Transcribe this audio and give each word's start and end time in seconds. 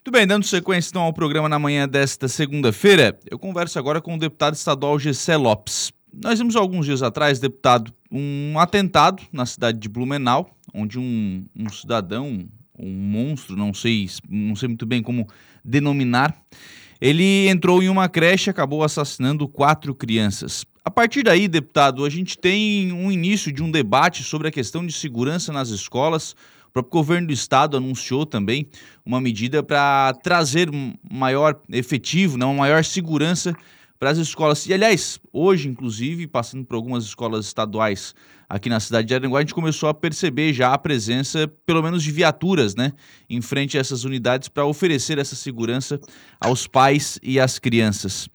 Muito 0.00 0.16
bem, 0.16 0.26
dando 0.26 0.46
sequência 0.46 0.88
então 0.88 1.02
ao 1.02 1.12
programa 1.12 1.46
na 1.46 1.58
manhã 1.58 1.86
desta 1.86 2.26
segunda-feira, 2.26 3.20
eu 3.30 3.38
converso 3.38 3.78
agora 3.78 4.00
com 4.00 4.14
o 4.14 4.18
deputado 4.18 4.54
estadual 4.54 4.98
Gessé 4.98 5.36
Lopes. 5.36 5.92
Nós 6.10 6.38
vimos 6.38 6.56
alguns 6.56 6.86
dias 6.86 7.02
atrás, 7.02 7.38
deputado, 7.38 7.92
um 8.10 8.58
atentado 8.58 9.22
na 9.30 9.44
cidade 9.44 9.78
de 9.78 9.90
Blumenau, 9.90 10.56
onde 10.72 10.98
um, 10.98 11.44
um 11.54 11.68
cidadão, 11.68 12.48
um 12.78 12.90
monstro, 12.90 13.54
não 13.54 13.74
sei, 13.74 14.08
não 14.26 14.56
sei 14.56 14.68
muito 14.68 14.86
bem 14.86 15.02
como 15.02 15.28
denominar, 15.62 16.34
ele 16.98 17.46
entrou 17.48 17.82
em 17.82 17.90
uma 17.90 18.08
creche 18.08 18.48
e 18.48 18.52
acabou 18.52 18.82
assassinando 18.82 19.46
quatro 19.46 19.94
crianças. 19.94 20.64
A 20.82 20.90
partir 20.90 21.22
daí, 21.22 21.46
deputado, 21.46 22.06
a 22.06 22.10
gente 22.10 22.38
tem 22.38 22.90
um 22.90 23.12
início 23.12 23.52
de 23.52 23.62
um 23.62 23.70
debate 23.70 24.24
sobre 24.24 24.48
a 24.48 24.50
questão 24.50 24.86
de 24.86 24.94
segurança 24.94 25.52
nas 25.52 25.68
escolas, 25.68 26.34
o 26.70 26.72
próprio 26.72 26.92
governo 26.92 27.26
do 27.26 27.32
estado 27.32 27.76
anunciou 27.76 28.24
também 28.24 28.68
uma 29.04 29.20
medida 29.20 29.60
para 29.60 30.14
trazer 30.22 30.70
maior 31.10 31.60
efetivo, 31.68 32.38
né, 32.38 32.44
uma 32.44 32.54
maior 32.54 32.84
segurança 32.84 33.52
para 33.98 34.10
as 34.10 34.18
escolas. 34.18 34.64
E, 34.66 34.72
aliás, 34.72 35.18
hoje, 35.32 35.68
inclusive, 35.68 36.28
passando 36.28 36.64
por 36.64 36.76
algumas 36.76 37.04
escolas 37.04 37.44
estaduais 37.44 38.14
aqui 38.48 38.68
na 38.68 38.78
cidade 38.78 39.08
de 39.08 39.14
Aranguá, 39.14 39.40
a 39.40 39.42
gente 39.42 39.52
começou 39.52 39.88
a 39.88 39.94
perceber 39.94 40.52
já 40.52 40.72
a 40.72 40.78
presença, 40.78 41.46
pelo 41.66 41.82
menos, 41.82 42.02
de 42.04 42.12
viaturas, 42.12 42.76
né, 42.76 42.92
em 43.28 43.42
frente 43.42 43.76
a 43.76 43.80
essas 43.80 44.04
unidades 44.04 44.48
para 44.48 44.64
oferecer 44.64 45.18
essa 45.18 45.34
segurança 45.34 46.00
aos 46.40 46.68
pais 46.68 47.18
e 47.20 47.40
às 47.40 47.58
crianças. 47.58 48.28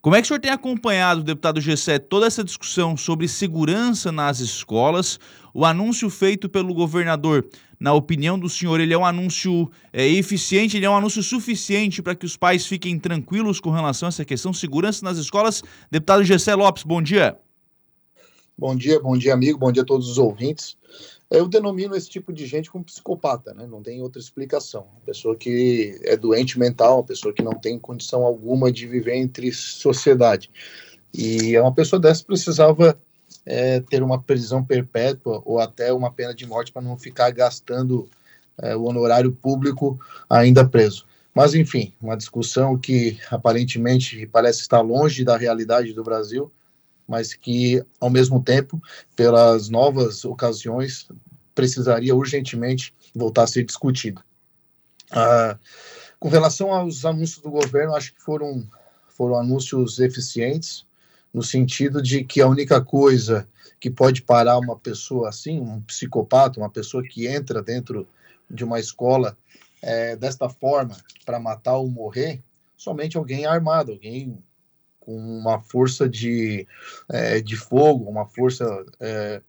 Como 0.00 0.16
é 0.16 0.20
que 0.20 0.24
o 0.24 0.28
senhor 0.28 0.40
tem 0.40 0.50
acompanhado, 0.50 1.22
deputado 1.22 1.60
Gessé, 1.60 1.98
toda 1.98 2.26
essa 2.26 2.42
discussão 2.42 2.96
sobre 2.96 3.28
segurança 3.28 4.10
nas 4.10 4.40
escolas? 4.40 5.20
O 5.52 5.64
anúncio 5.64 6.08
feito 6.08 6.48
pelo 6.48 6.72
governador, 6.72 7.46
na 7.78 7.92
opinião 7.92 8.38
do 8.38 8.48
senhor, 8.48 8.80
ele 8.80 8.94
é 8.94 8.98
um 8.98 9.04
anúncio 9.04 9.70
é, 9.92 10.06
eficiente, 10.06 10.76
ele 10.76 10.86
é 10.86 10.90
um 10.90 10.96
anúncio 10.96 11.22
suficiente 11.22 12.02
para 12.02 12.14
que 12.14 12.26
os 12.26 12.36
pais 12.36 12.66
fiquem 12.66 12.98
tranquilos 12.98 13.58
com 13.58 13.70
relação 13.70 14.06
a 14.06 14.10
essa 14.10 14.24
questão 14.24 14.52
segurança 14.52 15.04
nas 15.04 15.18
escolas? 15.18 15.62
Deputado 15.90 16.22
Gessé 16.24 16.54
Lopes, 16.54 16.84
bom 16.84 17.02
dia. 17.02 17.36
Bom 18.56 18.76
dia, 18.76 19.00
bom 19.00 19.16
dia, 19.16 19.32
amigo, 19.32 19.58
bom 19.58 19.72
dia 19.72 19.82
a 19.82 19.86
todos 19.86 20.08
os 20.08 20.18
ouvintes. 20.18 20.76
Eu 21.30 21.48
denomino 21.48 21.96
esse 21.96 22.10
tipo 22.10 22.32
de 22.32 22.44
gente 22.44 22.70
como 22.70 22.84
psicopata, 22.84 23.54
né? 23.54 23.66
Não 23.66 23.80
tem 23.80 24.02
outra 24.02 24.20
explicação. 24.20 24.86
Uma 24.92 25.00
pessoa 25.06 25.36
que 25.36 25.98
é 26.02 26.16
doente 26.16 26.58
mental, 26.58 26.96
uma 26.96 27.04
pessoa 27.04 27.32
que 27.32 27.42
não 27.42 27.54
tem 27.54 27.78
condição 27.78 28.22
alguma 28.22 28.70
de 28.70 28.86
viver 28.86 29.14
entre 29.14 29.52
sociedade. 29.52 30.50
E 31.14 31.56
uma 31.58 31.72
pessoa 31.72 31.98
dessa 31.98 32.24
precisava 32.24 32.98
é, 33.44 33.80
ter 33.80 34.02
uma 34.02 34.20
prisão 34.20 34.64
perpétua 34.64 35.42
ou 35.44 35.58
até 35.58 35.92
uma 35.92 36.12
pena 36.12 36.34
de 36.34 36.46
morte 36.46 36.72
para 36.72 36.82
não 36.82 36.96
ficar 36.96 37.30
gastando 37.30 38.08
é, 38.58 38.76
o 38.76 38.84
honorário 38.84 39.32
público 39.32 39.98
ainda 40.28 40.68
preso. 40.68 41.06
Mas, 41.34 41.54
enfim, 41.54 41.92
uma 42.00 42.16
discussão 42.16 42.76
que 42.76 43.18
aparentemente 43.30 44.26
parece 44.26 44.60
estar 44.60 44.80
longe 44.80 45.24
da 45.24 45.36
realidade 45.36 45.92
do 45.92 46.02
Brasil 46.02 46.50
mas 47.10 47.34
que, 47.34 47.84
ao 47.98 48.08
mesmo 48.08 48.40
tempo, 48.40 48.80
pelas 49.16 49.68
novas 49.68 50.24
ocasiões, 50.24 51.08
precisaria 51.52 52.14
urgentemente 52.14 52.94
voltar 53.12 53.42
a 53.42 53.46
ser 53.48 53.64
discutido. 53.64 54.22
Ah, 55.10 55.58
com 56.20 56.28
relação 56.28 56.72
aos 56.72 57.04
anúncios 57.04 57.42
do 57.42 57.50
governo, 57.50 57.96
acho 57.96 58.14
que 58.14 58.22
foram, 58.22 58.64
foram 59.08 59.34
anúncios 59.40 59.98
eficientes, 59.98 60.86
no 61.32 61.42
sentido 61.42 62.02
de 62.02 62.24
que 62.24 62.40
a 62.40 62.48
única 62.48 62.80
coisa 62.80 63.48
que 63.78 63.90
pode 63.90 64.22
parar 64.22 64.58
uma 64.58 64.76
pessoa 64.76 65.28
assim, 65.28 65.60
um 65.60 65.80
psicopata, 65.82 66.60
uma 66.60 66.70
pessoa 66.70 67.02
que 67.02 67.26
entra 67.26 67.62
dentro 67.62 68.06
de 68.50 68.64
uma 68.64 68.78
escola 68.78 69.36
é, 69.80 70.16
desta 70.16 70.48
forma 70.48 70.96
para 71.24 71.40
matar 71.40 71.76
ou 71.76 71.88
morrer, 71.88 72.42
somente 72.76 73.16
alguém 73.16 73.46
armado, 73.46 73.92
alguém 73.92 74.42
com 74.98 75.16
uma 75.16 75.60
força 75.60 76.08
de, 76.08 76.66
é, 77.08 77.40
de 77.40 77.56
fogo, 77.56 78.08
uma 78.08 78.26
força 78.26 78.84
é, 79.00 79.40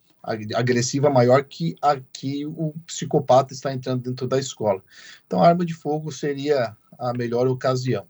agressiva 0.56 1.10
maior 1.10 1.44
que 1.44 1.76
a 1.82 2.00
que 2.14 2.46
o 2.46 2.74
psicopata 2.86 3.54
está 3.54 3.74
entrando 3.74 4.04
dentro 4.04 4.28
da 4.28 4.40
escola. 4.40 4.82
Então, 5.26 5.44
a 5.44 5.48
arma 5.48 5.66
de 5.66 5.74
fogo 5.74 6.12
seria 6.12 6.76
a 6.98 7.14
melhor 7.14 7.48
ocasião. 7.48 8.06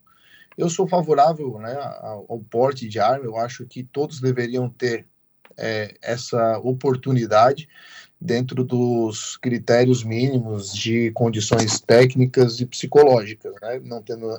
Eu 0.58 0.70
sou 0.70 0.88
favorável 0.88 1.58
né, 1.60 1.74
ao, 2.02 2.40
porte 2.50 2.88
de 2.88 3.00
arma, 3.00 3.26
eu 3.26 3.38
acho 3.38 3.66
que 3.66 3.84
todos 3.84 4.20
deveriam 4.20 4.70
ter 4.70 5.06
é, 5.58 5.96
essa 6.02 6.60
oportunidade 6.60 7.68
dentro 8.20 8.64
dos 8.64 9.38
critérios 9.38 10.04
mínimos 10.04 10.74
de 10.74 11.12
condições 11.12 11.80
técnicas 11.80 12.60
e 12.60 12.66
psicológicas, 12.66 13.54
né, 13.62 13.82
não 13.84 14.02
tendo 14.02 14.30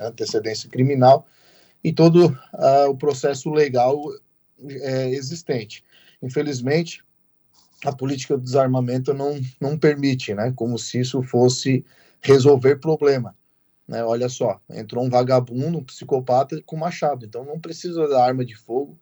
antecedência 0.00 0.68
criminal 0.68 1.26
e 1.82 1.92
todo 1.92 2.26
uh, 2.26 2.90
o 2.90 2.96
processo 2.96 3.50
legal 3.50 3.98
é, 4.68 5.10
existente. 5.10 5.82
Infelizmente, 6.22 7.02
a 7.84 7.92
política 7.92 8.36
do 8.36 8.44
desarmamento 8.44 9.14
não, 9.14 9.40
não 9.60 9.78
permite, 9.78 10.34
né? 10.34 10.52
Como 10.54 10.78
se 10.78 11.00
isso 11.00 11.22
fosse 11.22 11.84
resolver 12.20 12.76
problema. 12.76 13.34
Né? 13.90 14.04
Olha 14.04 14.28
só, 14.28 14.60
entrou 14.70 15.04
um 15.04 15.10
vagabundo, 15.10 15.78
um 15.78 15.82
psicopata 15.82 16.62
com 16.64 16.76
machado, 16.76 17.26
então 17.26 17.44
não 17.44 17.58
precisa 17.58 18.06
da 18.06 18.24
arma 18.24 18.44
de 18.44 18.54
fogo 18.54 18.96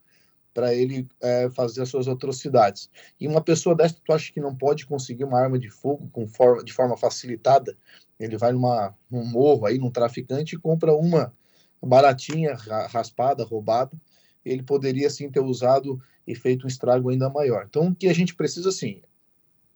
para 0.54 0.74
ele 0.74 1.06
é, 1.20 1.50
fazer 1.50 1.82
as 1.82 1.90
suas 1.90 2.08
atrocidades. 2.08 2.88
E 3.20 3.28
uma 3.28 3.42
pessoa 3.42 3.76
dessa, 3.76 3.96
tu 4.02 4.14
acha 4.14 4.32
que 4.32 4.40
não 4.40 4.56
pode 4.56 4.86
conseguir 4.86 5.24
uma 5.24 5.38
arma 5.38 5.58
de 5.58 5.68
fogo 5.68 6.08
com 6.10 6.26
forma, 6.26 6.64
de 6.64 6.72
forma 6.72 6.96
facilitada? 6.96 7.76
Ele 8.18 8.38
vai 8.38 8.50
numa, 8.50 8.96
num 9.10 9.26
morro 9.26 9.66
aí, 9.66 9.76
num 9.76 9.90
traficante 9.90 10.56
e 10.56 10.58
compra 10.58 10.94
uma 10.94 11.34
baratinha, 11.82 12.54
raspada, 12.88 13.44
roubada, 13.44 13.94
ele 14.42 14.62
poderia 14.62 15.10
sim 15.10 15.30
ter 15.30 15.40
usado 15.40 16.00
e 16.26 16.34
feito 16.34 16.64
um 16.64 16.66
estrago 16.66 17.10
ainda 17.10 17.28
maior. 17.28 17.66
Então, 17.68 17.88
o 17.88 17.94
que 17.94 18.08
a 18.08 18.14
gente 18.14 18.34
precisa 18.34 18.72
sim 18.72 19.02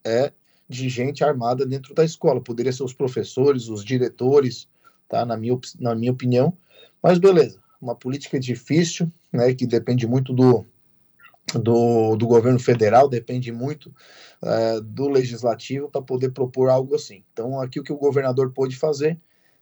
é 0.03 0.33
de 0.67 0.89
gente 0.89 1.23
armada 1.23 1.67
dentro 1.67 1.94
da 1.94 2.03
escola. 2.03 2.41
Poderia 2.41 2.73
ser 2.73 2.83
os 2.83 2.94
professores, 2.94 3.69
os 3.69 3.84
diretores, 3.84 4.72
tá? 5.19 5.27
Na 5.27 5.37
minha, 5.37 5.59
na 5.78 5.95
minha 5.95 6.12
opinião. 6.12 6.56
Mas 7.03 7.19
beleza, 7.19 7.61
uma 7.81 7.95
política 7.95 8.41
difícil, 8.41 9.11
né? 9.33 9.53
Que 9.55 9.67
depende 9.67 10.06
muito 10.06 10.33
do, 10.33 10.65
do, 11.55 12.17
do 12.17 12.27
governo 12.27 12.59
federal, 12.59 13.09
depende 13.09 13.53
muito 13.53 13.95
uh, 14.43 14.81
do 14.81 15.09
legislativo 15.09 15.89
para 15.89 16.03
poder 16.03 16.31
propor 16.31 16.71
algo 16.71 16.95
assim. 16.95 17.23
Então, 17.33 17.61
aqui 17.61 17.78
o 17.78 17.83
que 17.83 17.93
o 17.93 17.99
governador 17.99 18.53
pôde 18.53 18.77
fazer 18.77 19.19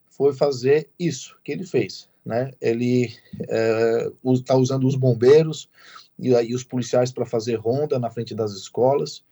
foi 0.09 0.33
fazer 0.33 0.89
isso 0.99 1.37
que 1.43 1.53
ele 1.53 1.65
fez 1.65 2.11
né? 2.25 2.51
Ele 2.61 3.13
está 3.41 4.55
é, 4.55 4.57
usando 4.57 4.87
os 4.87 4.95
bombeiros 4.95 5.69
e 6.19 6.35
aí 6.35 6.55
os 6.55 6.65
policiais 6.65 7.11
para 7.11 7.27
fazer 7.27 7.57
ronda 7.57 7.99
na 7.99 8.11
frente 8.11 8.35
das 8.35 8.53
escolas 8.53 9.25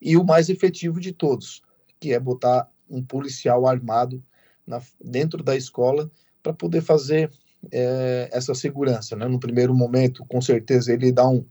e 0.00 0.16
o 0.16 0.24
mais 0.24 0.48
efetivo 0.48 1.00
de 1.00 1.12
todos, 1.12 1.62
que 1.98 2.12
é 2.12 2.20
botar 2.20 2.70
um 2.88 3.02
policial 3.02 3.66
armado 3.66 4.22
na, 4.66 4.80
dentro 5.02 5.42
da 5.42 5.56
escola 5.56 6.10
para 6.42 6.52
poder 6.52 6.80
fazer 6.80 7.30
é, 7.70 8.28
essa 8.32 8.54
segurança, 8.54 9.16
né? 9.16 9.26
No 9.26 9.38
primeiro 9.38 9.74
momento, 9.74 10.24
com 10.26 10.40
certeza 10.40 10.92
ele 10.92 11.12
dá 11.12 11.28
um 11.28 11.44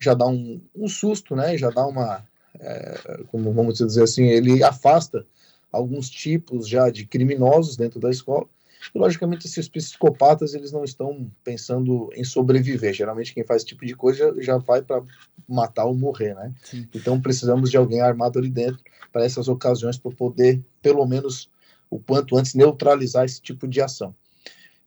já 0.00 0.12
dá 0.12 0.26
um, 0.26 0.60
um 0.74 0.88
susto, 0.88 1.36
né? 1.36 1.56
Já 1.56 1.70
dá 1.70 1.86
uma 1.86 2.26
é, 2.58 3.22
como 3.28 3.52
vamos 3.52 3.78
dizer 3.78 4.02
assim, 4.02 4.24
ele 4.24 4.62
afasta 4.62 5.26
alguns 5.72 6.08
tipos 6.08 6.68
já 6.68 6.90
de 6.90 7.06
criminosos 7.06 7.76
dentro 7.76 7.98
da 8.00 8.10
escola 8.10 8.46
e, 8.92 8.98
logicamente, 8.98 9.46
esses 9.46 9.68
psicopatas, 9.68 10.54
eles 10.54 10.72
não 10.72 10.84
estão 10.84 11.30
pensando 11.44 12.10
em 12.14 12.24
sobreviver. 12.24 12.92
Geralmente, 12.92 13.32
quem 13.32 13.44
faz 13.44 13.62
esse 13.62 13.68
tipo 13.68 13.86
de 13.86 13.94
coisa 13.94 14.34
já 14.42 14.58
vai 14.58 14.82
para 14.82 15.02
matar 15.48 15.84
ou 15.84 15.94
morrer, 15.94 16.34
né? 16.34 16.52
Sim. 16.64 16.88
Então, 16.94 17.20
precisamos 17.20 17.70
de 17.70 17.76
alguém 17.76 18.00
armado 18.00 18.38
ali 18.38 18.50
dentro 18.50 18.80
para 19.12 19.24
essas 19.24 19.46
ocasiões, 19.48 19.96
para 19.96 20.10
poder, 20.10 20.60
pelo 20.82 21.06
menos, 21.06 21.48
o 21.94 22.00
quanto 22.00 22.36
antes, 22.36 22.54
neutralizar 22.54 23.24
esse 23.24 23.40
tipo 23.40 23.68
de 23.68 23.80
ação. 23.80 24.12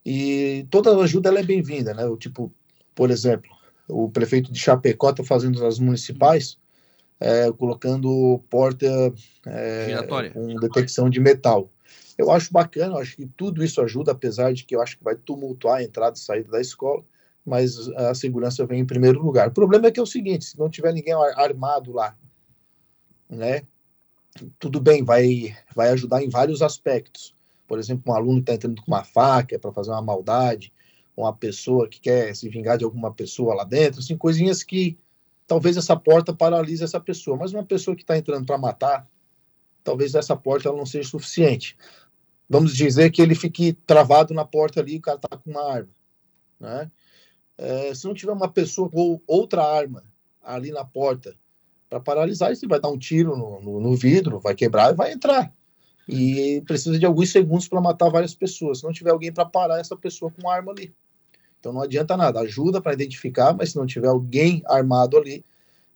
E 0.06 0.68
toda 0.70 0.96
ajuda 0.98 1.30
ela 1.30 1.40
é 1.40 1.44
bem-vinda, 1.44 1.94
né? 1.94 2.06
O 2.06 2.18
tipo, 2.18 2.52
por 2.94 3.10
exemplo, 3.10 3.50
o 3.88 4.10
prefeito 4.10 4.52
de 4.52 4.60
Chapecó 4.60 5.12
está 5.12 5.24
fazendo 5.24 5.66
as 5.66 5.80
municipais, 5.80 6.58
é, 7.18 7.50
colocando 7.54 8.44
porta 8.50 8.86
é, 9.46 10.32
com 10.34 10.56
detecção 10.60 11.10
de 11.10 11.22
metal. 11.22 11.72
Eu 12.18 12.30
acho 12.30 12.52
bacana, 12.52 12.96
eu 12.96 12.98
acho 12.98 13.16
que 13.16 13.26
tudo 13.26 13.64
isso 13.64 13.82
ajuda, 13.82 14.12
apesar 14.12 14.52
de 14.52 14.66
que 14.66 14.76
eu 14.76 14.82
acho 14.82 14.98
que 14.98 15.04
vai 15.04 15.16
tumultuar 15.16 15.78
a 15.78 15.84
entrada 15.84 16.18
e 16.18 16.20
saída 16.20 16.52
da 16.52 16.60
escola, 16.60 17.04
mas 17.46 17.88
a 17.90 18.14
segurança 18.14 18.66
vem 18.66 18.82
em 18.82 18.86
primeiro 18.86 19.22
lugar. 19.22 19.48
O 19.48 19.54
problema 19.54 19.88
é 19.88 19.92
que 19.92 20.00
é 20.00 20.04
o 20.04 20.08
seguinte, 20.08 20.44
se 20.44 20.60
não 20.60 20.70
tiver 20.70 20.94
ninguém 20.94 21.14
armado 21.14 21.94
lá, 21.94 22.18
né, 23.30 23.62
tudo 24.60 24.80
bem, 24.80 25.04
vai, 25.04 25.56
vai 25.76 25.90
ajudar 25.90 26.24
em 26.24 26.30
vários 26.30 26.62
aspectos. 26.62 27.36
Por 27.68 27.80
exemplo, 27.80 28.12
um 28.12 28.16
aluno 28.16 28.40
está 28.40 28.54
entrando 28.54 28.82
com 28.82 28.92
uma 28.92 29.04
faca 29.04 29.60
para 29.60 29.72
fazer 29.72 29.92
uma 29.92 30.02
maldade, 30.02 30.74
uma 31.16 31.34
pessoa 31.34 31.88
que 31.88 32.00
quer 32.00 32.36
se 32.36 32.48
vingar 32.48 32.78
de 32.78 32.86
alguma 32.86 33.14
pessoa 33.14 33.56
lá 33.56 33.64
dentro, 33.64 34.00
assim, 34.00 34.16
coisinhas 34.16 34.64
que 34.64 34.98
talvez 35.48 35.78
essa 35.78 35.96
porta 35.96 36.34
paralise 36.34 36.84
essa 36.84 37.00
pessoa, 37.00 37.38
mas 37.38 37.54
uma 37.54 37.64
pessoa 37.64 37.96
que 37.96 38.04
está 38.04 38.18
entrando 38.18 38.46
para 38.46 38.58
matar, 38.58 39.10
talvez 39.84 40.14
essa 40.14 40.36
porta 40.36 40.72
não 40.72 40.86
seja 40.86 41.10
suficiente. 41.10 41.76
vamos 42.50 42.76
dizer 42.76 43.10
que 43.12 43.22
ele 43.22 43.36
fique 43.36 43.74
travado 43.86 44.34
na 44.34 44.46
porta 44.46 44.80
ali, 44.80 44.98
o 44.98 45.02
cara 45.02 45.18
está 45.18 45.38
com 45.38 45.50
uma 45.50 45.74
arma, 45.74 45.90
né? 46.60 46.92
É, 47.58 47.94
se 47.96 48.06
não 48.06 48.14
tiver 48.14 48.32
uma 48.34 48.48
pessoa 48.48 48.90
ou 48.94 49.22
outra 49.26 49.64
arma 49.64 50.04
ali 50.44 50.72
na 50.72 50.86
porta 50.86 51.36
para 51.90 52.00
paralisar, 52.00 52.56
você 52.56 52.68
vai 52.68 52.80
dar 52.80 52.90
um 52.90 52.98
tiro 52.98 53.36
no, 53.36 53.62
no, 53.62 53.80
no, 53.80 53.96
vidro, 53.96 54.40
vai 54.40 54.54
quebrar 54.54 54.92
e 54.92 54.96
vai 54.96 55.14
entrar. 55.14 55.54
E 56.08 56.62
precisa 56.66 56.98
de 56.98 57.06
alguns 57.06 57.32
segundos 57.32 57.68
para 57.68 57.82
matar 57.82 58.10
várias 58.10 58.34
pessoas. 58.34 58.80
Se 58.80 58.84
não 58.84 58.94
tiver 58.94 59.12
alguém 59.12 59.32
para 59.32 59.46
parar 59.46 59.80
essa 59.80 59.96
pessoa 59.96 60.32
com 60.32 60.50
arma 60.50 60.72
ali. 60.72 60.94
Então 61.60 61.74
não 61.74 61.82
adianta 61.82 62.16
nada. 62.16 62.40
Ajuda 62.40 62.82
para 62.82 62.94
identificar, 62.94 63.54
mas 63.54 63.72
se 63.72 63.78
não 63.78 63.86
tiver 63.86 64.08
alguém 64.08 64.62
armado 64.66 65.18
ali, 65.18 65.44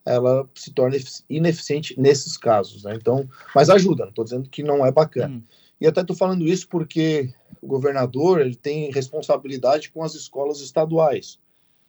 ela 0.06 0.50
se 0.56 0.72
torna 0.72 0.98
ineficiente 1.30 2.00
nesses 2.00 2.36
casos. 2.36 2.84
Né? 2.84 2.96
Então, 2.96 3.28
mas 3.56 3.70
ajuda. 3.70 4.04
Não 4.04 4.10
estou 4.10 4.26
dizendo 4.26 4.50
que 4.50 4.64
não 4.64 4.86
é 4.86 4.92
bacana. 4.92 5.36
Hum. 5.36 5.44
E 5.80 5.88
até 5.88 6.02
estou 6.02 6.16
falando 6.16 6.46
isso 6.46 6.68
porque 6.68 7.34
o 7.62 7.68
governador 7.68 8.42
ele 8.42 8.56
tem 8.56 8.92
responsabilidade 8.92 9.92
com 9.92 10.04
as 10.04 10.14
escolas 10.14 10.62
estaduais. 10.62 11.40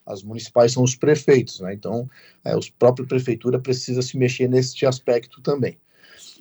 As 0.07 0.23
municipais 0.23 0.73
são 0.73 0.83
os 0.83 0.97
prefeitos, 0.97 1.61
né? 1.61 1.75
Então, 1.75 2.09
é, 2.45 2.57
os 2.57 2.69
próprios 2.69 3.09
prefeitura 3.09 3.59
precisa 3.59 4.03
se 4.03 4.17
mexer 4.17 4.49
nesse 4.49 4.85
aspecto 4.85 5.41
também. 5.41 5.79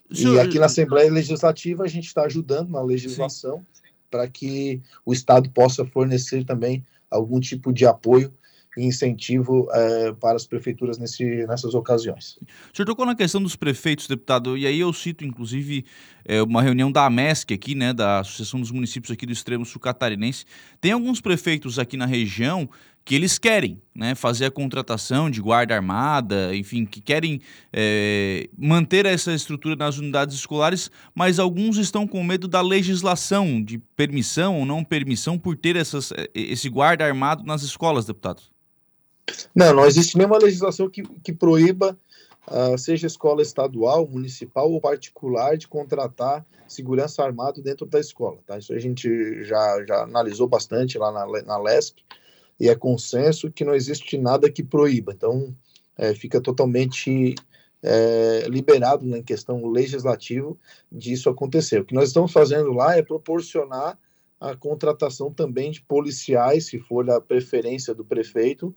E 0.10 0.40
aqui 0.40 0.60
na 0.60 0.66
Assembleia 0.66 1.12
Legislativa 1.12 1.84
a 1.84 1.88
gente 1.88 2.08
está 2.08 2.24
ajudando 2.24 2.70
na 2.70 2.82
legislação 2.82 3.66
para 4.10 4.28
que 4.28 4.82
o 5.06 5.14
Estado 5.14 5.50
possa 5.50 5.86
fornecer 5.86 6.44
também 6.44 6.84
algum 7.10 7.40
tipo 7.40 7.72
de 7.72 7.86
apoio 7.86 8.34
e 8.78 8.86
incentivo 8.86 9.68
é, 9.72 10.14
para 10.14 10.36
as 10.36 10.46
prefeituras 10.46 10.98
nesse, 10.98 11.46
nessas 11.46 11.74
ocasiões. 11.74 12.38
O 12.74 12.76
senhor 12.76 12.86
tocou 12.86 13.06
na 13.06 13.16
questão 13.16 13.42
dos 13.42 13.56
prefeitos, 13.56 14.08
deputado, 14.08 14.58
e 14.58 14.66
aí 14.66 14.80
eu 14.80 14.94
cito, 14.94 15.26
inclusive, 15.26 15.86
é, 16.24 16.42
uma 16.42 16.62
reunião 16.62 16.92
da 16.92 17.06
AMESC 17.06 17.54
aqui, 17.54 17.76
né, 17.76 17.94
da 17.94 18.20
Associação 18.20 18.62
dos 18.62 18.72
Municípios 18.72 19.12
aqui 19.12 19.26
do 19.26 19.34
Extremo 19.34 19.66
Sul 19.66 19.82
Catarinense. 19.82 20.46
Tem 20.80 20.92
alguns 20.92 21.20
prefeitos 21.20 21.78
aqui 21.80 21.98
na 21.98 22.06
região 22.06 22.70
que 23.04 23.16
eles 23.16 23.38
querem 23.38 23.82
né, 23.96 24.14
fazer 24.16 24.46
a 24.46 24.52
contratação 24.52 25.30
de 25.30 25.42
guarda 25.42 25.76
armada, 25.76 26.56
enfim, 26.56 26.86
que 26.86 27.02
querem 27.02 27.42
é, 27.74 28.48
manter 28.58 29.06
essa 29.06 29.34
estrutura 29.34 29.76
nas 29.76 29.98
unidades 29.98 30.36
escolares, 30.36 30.92
mas 31.14 31.40
alguns 31.40 31.78
estão 31.78 32.08
com 32.08 32.24
medo 32.24 32.48
da 32.48 32.62
legislação, 32.62 33.62
de 33.62 33.80
permissão 33.96 34.60
ou 34.60 34.66
não 34.66 34.84
permissão 34.84 35.38
por 35.38 35.58
ter 35.58 35.76
essas, 35.76 36.14
esse 36.34 36.70
guarda 36.70 37.06
armado 37.06 37.44
nas 37.44 37.64
escolas, 37.64 38.06
deputado. 38.06 38.44
Não, 39.56 39.74
não 39.74 39.86
existe 39.86 40.18
nenhuma 40.18 40.38
legislação 40.38 40.90
que, 40.90 41.04
que 41.24 41.34
proíba, 41.34 41.98
uh, 42.48 42.78
seja 42.78 43.08
escola 43.08 43.42
estadual, 43.42 44.08
municipal 44.08 44.72
ou 44.72 44.80
particular, 44.80 45.58
de 45.58 45.68
contratar 45.68 46.46
segurança 46.68 47.24
armado 47.24 47.62
dentro 47.62 47.86
da 47.86 48.00
escola. 48.00 48.38
Tá? 48.46 48.58
Isso 48.58 48.74
a 48.74 48.80
gente 48.80 49.44
já, 49.44 49.84
já 49.86 50.04
analisou 50.04 50.48
bastante 50.48 50.98
lá 50.98 51.12
na, 51.12 51.44
na 51.44 51.58
LESC 51.58 51.96
e 52.62 52.70
é 52.70 52.76
consenso 52.76 53.52
que 53.52 53.66
não 53.66 53.74
existe 53.74 54.20
nada 54.20 54.48
que 54.48 54.62
proíba. 54.64 55.14
Então, 55.14 55.52
é, 55.98 56.14
fica 56.14 56.40
totalmente 56.40 57.34
é, 57.82 58.46
liberado 58.48 59.04
na 59.04 59.24
questão 59.24 59.66
legislativa 59.66 60.56
disso 60.92 61.28
acontecer. 61.28 61.82
O 61.82 61.86
que 61.86 61.96
nós 61.96 62.10
estamos 62.10 62.32
fazendo 62.32 62.72
lá 62.72 62.96
é 62.96 63.02
proporcionar 63.02 63.98
a 64.40 64.56
contratação 64.56 65.34
também 65.34 65.72
de 65.72 65.82
policiais, 65.82 66.68
se 66.68 66.78
for 66.78 67.04
da 67.04 67.20
preferência 67.20 67.96
do 67.96 68.06
prefeito. 68.06 68.76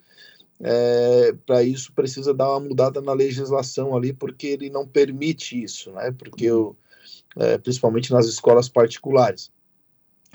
É, 0.61 1.35
Para 1.45 1.63
isso 1.63 1.93
precisa 1.93 2.33
dar 2.33 2.53
uma 2.53 2.61
mudada 2.61 3.03
na 3.03 3.13
legislação 3.13 3.95
ali, 3.95 4.15
porque 4.15 4.47
ele 4.47 4.71
não 4.71 4.89
permite 4.89 5.63
isso, 5.63 5.93
né? 5.93 6.11
Porque 6.11 6.47
eu, 6.47 6.75
é, 7.37 7.59
principalmente 7.59 8.11
nas 8.11 8.25
escolas 8.25 8.67
particulares 8.67 9.53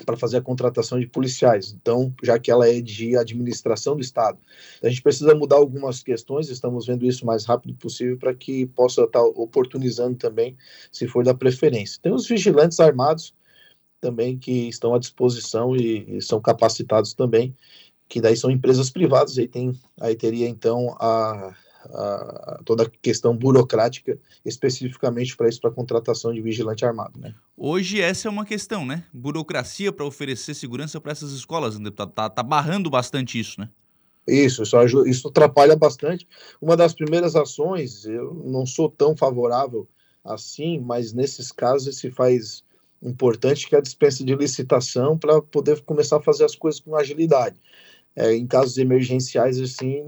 para 0.05 0.17
fazer 0.17 0.37
a 0.37 0.41
contratação 0.41 0.99
de 0.99 1.07
policiais. 1.07 1.75
Então, 1.79 2.13
já 2.23 2.37
que 2.39 2.51
ela 2.51 2.67
é 2.67 2.81
de 2.81 3.15
administração 3.15 3.95
do 3.95 4.01
Estado, 4.01 4.37
a 4.83 4.89
gente 4.89 5.01
precisa 5.01 5.33
mudar 5.35 5.57
algumas 5.57 6.03
questões, 6.03 6.49
estamos 6.49 6.85
vendo 6.87 7.05
isso 7.05 7.23
o 7.23 7.27
mais 7.27 7.45
rápido 7.45 7.73
possível 7.75 8.17
para 8.17 8.33
que 8.33 8.65
possa 8.67 9.03
estar 9.03 9.21
oportunizando 9.21 10.17
também, 10.17 10.57
se 10.91 11.07
for 11.07 11.23
da 11.23 11.33
preferência. 11.33 11.99
Tem 12.01 12.13
os 12.13 12.27
vigilantes 12.27 12.79
armados 12.79 13.33
também 14.01 14.37
que 14.37 14.69
estão 14.69 14.93
à 14.93 14.99
disposição 14.99 15.75
e, 15.75 16.17
e 16.17 16.21
são 16.21 16.39
capacitados 16.39 17.13
também, 17.13 17.55
que 18.07 18.19
daí 18.19 18.35
são 18.35 18.49
empresas 18.49 18.89
privadas, 18.89 19.37
aí 19.37 19.47
tem 19.47 19.71
aí 19.99 20.15
teria 20.15 20.47
então 20.47 20.95
a 20.99 21.55
a, 21.93 22.61
toda 22.65 22.83
a 22.83 22.89
questão 22.89 23.35
burocrática 23.35 24.17
especificamente 24.45 25.35
para 25.35 25.49
isso, 25.49 25.59
para 25.59 25.71
contratação 25.71 26.33
de 26.33 26.41
vigilante 26.41 26.85
armado. 26.85 27.19
Né? 27.19 27.33
Hoje 27.57 28.01
essa 28.01 28.27
é 28.27 28.31
uma 28.31 28.45
questão, 28.45 28.85
né? 28.85 29.03
Burocracia 29.13 29.91
para 29.91 30.05
oferecer 30.05 30.53
segurança 30.53 30.99
para 31.01 31.11
essas 31.11 31.31
escolas, 31.31 31.77
né, 31.77 31.85
deputado? 31.85 32.11
Tá, 32.11 32.29
tá 32.29 32.43
barrando 32.43 32.89
bastante 32.89 33.39
isso, 33.39 33.59
né? 33.59 33.69
Isso, 34.27 34.61
isso, 34.61 34.77
ajuda, 34.77 35.09
isso 35.09 35.27
atrapalha 35.27 35.75
bastante. 35.75 36.27
Uma 36.61 36.77
das 36.77 36.93
primeiras 36.93 37.35
ações, 37.35 38.05
eu 38.05 38.33
não 38.45 38.65
sou 38.65 38.89
tão 38.89 39.17
favorável 39.17 39.87
assim, 40.23 40.79
mas 40.79 41.13
nesses 41.13 41.51
casos 41.51 41.97
se 41.97 42.11
faz 42.11 42.63
importante 43.01 43.67
que 43.67 43.75
é 43.75 43.77
a 43.77 43.81
dispensa 43.81 44.23
de 44.23 44.35
licitação 44.35 45.17
para 45.17 45.41
poder 45.41 45.81
começar 45.81 46.17
a 46.17 46.21
fazer 46.21 46.43
as 46.43 46.55
coisas 46.55 46.79
com 46.79 46.95
agilidade. 46.95 47.59
É, 48.19 48.35
em 48.35 48.45
casos 48.45 48.77
emergenciais, 48.77 49.61
assim, 49.61 50.03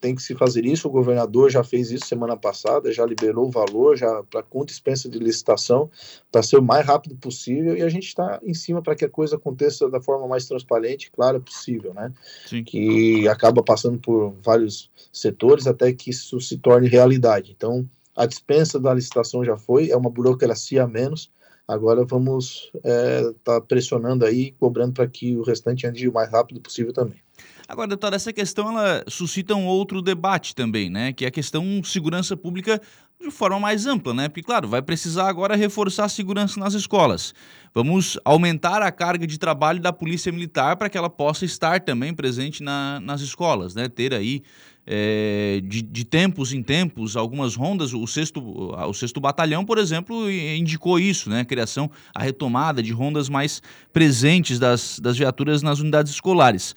tem 0.00 0.14
que 0.14 0.22
se 0.22 0.36
fazer 0.36 0.64
isso. 0.64 0.86
O 0.86 0.90
governador 0.90 1.50
já 1.50 1.64
fez 1.64 1.90
isso 1.90 2.06
semana 2.06 2.36
passada, 2.36 2.92
já 2.92 3.04
liberou 3.04 3.48
o 3.48 3.50
valor 3.50 3.96
já 3.96 4.22
para 4.22 4.40
com 4.40 4.64
dispensa 4.64 5.08
de 5.08 5.18
licitação, 5.18 5.90
para 6.30 6.44
ser 6.44 6.58
o 6.58 6.62
mais 6.62 6.86
rápido 6.86 7.16
possível. 7.16 7.76
E 7.76 7.82
a 7.82 7.88
gente 7.88 8.06
está 8.06 8.38
em 8.44 8.54
cima 8.54 8.80
para 8.80 8.94
que 8.94 9.04
a 9.04 9.08
coisa 9.08 9.34
aconteça 9.34 9.90
da 9.90 10.00
forma 10.00 10.28
mais 10.28 10.46
transparente 10.46 11.06
e 11.06 11.10
clara 11.10 11.40
possível, 11.40 11.92
né? 11.92 12.12
Sim. 12.46 12.62
Que 12.62 13.26
acaba 13.26 13.64
passando 13.64 13.98
por 13.98 14.36
vários 14.44 14.88
setores 15.12 15.66
até 15.66 15.92
que 15.92 16.10
isso 16.10 16.40
se 16.40 16.58
torne 16.58 16.86
realidade. 16.86 17.52
Então, 17.56 17.84
a 18.14 18.26
dispensa 18.26 18.78
da 18.78 18.94
licitação 18.94 19.44
já 19.44 19.56
foi, 19.56 19.90
é 19.90 19.96
uma 19.96 20.08
burocracia 20.08 20.84
a 20.84 20.86
menos. 20.86 21.32
Agora 21.66 22.04
vamos 22.04 22.70
estar 22.76 22.88
é, 22.88 23.32
tá 23.42 23.60
pressionando 23.60 24.24
aí, 24.24 24.52
cobrando 24.52 24.92
para 24.92 25.08
que 25.08 25.36
o 25.36 25.42
restante 25.42 25.84
ande 25.84 26.08
o 26.08 26.12
mais 26.12 26.30
rápido 26.30 26.60
possível 26.60 26.92
também. 26.92 27.25
Agora, 27.68 27.88
doutor, 27.88 28.12
essa 28.12 28.32
questão 28.32 28.68
ela 28.70 29.04
suscita 29.08 29.54
um 29.54 29.66
outro 29.66 30.00
debate 30.00 30.54
também, 30.54 30.88
né? 30.88 31.12
Que 31.12 31.24
é 31.24 31.28
a 31.28 31.32
questão 31.32 31.82
segurança 31.82 32.36
pública 32.36 32.80
de 33.20 33.30
forma 33.30 33.58
mais 33.58 33.86
ampla, 33.86 34.14
né? 34.14 34.28
Porque, 34.28 34.42
claro, 34.42 34.68
vai 34.68 34.82
precisar 34.82 35.28
agora 35.28 35.56
reforçar 35.56 36.04
a 36.04 36.08
segurança 36.08 36.60
nas 36.60 36.74
escolas. 36.74 37.34
Vamos 37.74 38.18
aumentar 38.24 38.82
a 38.82 38.92
carga 38.92 39.26
de 39.26 39.38
trabalho 39.38 39.80
da 39.80 39.92
Polícia 39.92 40.30
Militar 40.30 40.76
para 40.76 40.88
que 40.88 40.96
ela 40.96 41.10
possa 41.10 41.44
estar 41.44 41.80
também 41.80 42.14
presente 42.14 42.62
na, 42.62 43.00
nas 43.00 43.20
escolas, 43.20 43.74
né? 43.74 43.88
Ter 43.88 44.14
aí, 44.14 44.42
é, 44.86 45.60
de, 45.64 45.82
de, 45.82 46.04
tempos 46.04 46.52
em 46.52 46.62
tempos, 46.62 47.16
algumas 47.16 47.56
rondas. 47.56 47.92
O 47.92 48.06
sexto, 48.06 48.40
o 48.40 48.94
sexto 48.94 49.18
Batalhão, 49.18 49.64
por 49.64 49.78
exemplo, 49.78 50.30
indicou 50.30 51.00
isso, 51.00 51.28
né? 51.28 51.40
A 51.40 51.44
criação, 51.44 51.90
a 52.14 52.22
retomada 52.22 52.82
de 52.82 52.92
rondas 52.92 53.28
mais 53.28 53.60
presentes 53.92 54.58
das, 54.58 55.00
das 55.00 55.18
viaturas 55.18 55.62
nas 55.62 55.80
unidades 55.80 56.12
escolares 56.12 56.74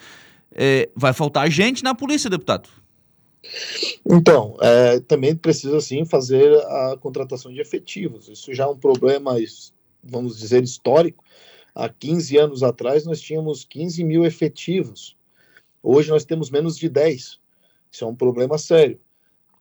é, 0.52 0.90
vai 0.96 1.14
faltar 1.14 1.50
gente 1.50 1.84
na 1.84 1.94
polícia, 1.94 2.30
deputado. 2.30 2.70
Então, 4.06 4.58
é, 4.62 5.00
também 5.02 5.36
precisa 5.36 5.80
sim 5.80 6.06
fazer 6.06 6.54
a 6.66 6.98
contratação 7.00 7.54
de 7.54 7.62
efetivos. 7.62 8.28
Isso 8.28 8.54
já 8.54 8.66
é 8.66 8.68
um 8.68 8.78
problema, 8.78 9.36
vamos 10.04 10.38
dizer, 10.38 10.64
histórico. 10.64 11.24
Há 11.74 11.88
15 11.88 12.38
anos 12.38 12.64
atrás 12.64 13.06
nós 13.06 13.22
tínhamos 13.22 13.64
15 13.64 14.04
mil 14.04 14.26
efetivos. 14.26 15.16
Hoje 15.82 16.10
nós 16.10 16.26
temos 16.26 16.50
menos 16.50 16.78
de 16.78 16.90
10. 16.90 17.40
Isso 17.92 18.04
é 18.04 18.08
um 18.08 18.16
problema 18.16 18.58
sério, 18.58 19.00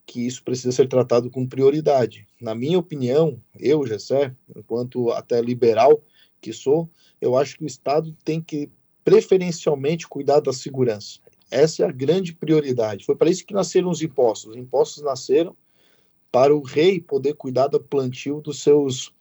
que 0.04 0.26
isso 0.26 0.42
precisa 0.42 0.73
ser 0.73 0.88
tratado 0.88 1.30
com 1.30 1.47
prioridade. 1.47 2.26
Na 2.40 2.54
minha 2.54 2.78
opinião, 2.78 3.40
eu, 3.59 3.87
Gessé, 3.87 4.35
enquanto 4.57 5.11
até 5.12 5.40
liberal 5.40 6.02
que 6.40 6.52
sou, 6.52 6.90
eu 7.21 7.37
acho 7.37 7.57
que 7.57 7.64
o 7.64 7.66
Estado 7.66 8.14
tem 8.25 8.40
que 8.40 8.71
preferencialmente 9.09 10.07
cuidar 10.07 10.41
da 10.41 10.53
segurança. 10.53 11.19
Essa 11.50 11.83
é 11.83 11.87
a 11.87 11.91
grande 11.91 12.35
prioridade. 12.35 13.07
Foi 13.07 13.17
para 13.17 13.31
isso 13.31 13.47
que 13.47 13.55
nasceram 13.55 13.88
os 13.88 14.03
impostos. 14.03 14.50
Os 14.50 14.57
impostos 14.57 15.03
nasceram 15.03 15.57
para 16.31 16.55
o 16.55 16.61
rei 16.61 17.00
poder 17.00 17.33
cuidar 17.33 17.69
do 17.69 17.81
plantio 17.81 18.43
dos 18.43 18.62
seus 18.62 19.15